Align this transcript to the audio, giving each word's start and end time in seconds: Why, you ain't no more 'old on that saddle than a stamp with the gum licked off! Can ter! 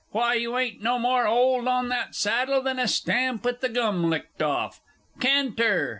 Why, 0.09 0.33
you 0.33 0.57
ain't 0.57 0.81
no 0.81 0.97
more 0.97 1.27
'old 1.27 1.67
on 1.67 1.89
that 1.89 2.15
saddle 2.15 2.63
than 2.63 2.79
a 2.79 2.87
stamp 2.87 3.45
with 3.45 3.61
the 3.61 3.69
gum 3.69 4.09
licked 4.09 4.41
off! 4.41 4.79
Can 5.19 5.53
ter! 5.55 5.89